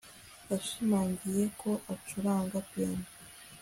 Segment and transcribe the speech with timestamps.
[0.49, 3.07] Yashimangiye ko acuranga piyano